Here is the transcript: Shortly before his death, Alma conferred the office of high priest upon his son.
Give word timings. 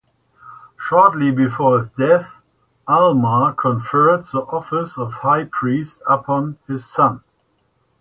Shortly 0.79 1.29
before 1.31 1.77
his 1.77 1.91
death, 1.91 2.41
Alma 2.87 3.53
conferred 3.55 4.23
the 4.23 4.41
office 4.49 4.97
of 4.97 5.13
high 5.13 5.45
priest 5.45 6.01
upon 6.07 6.57
his 6.67 6.83
son. 6.85 7.21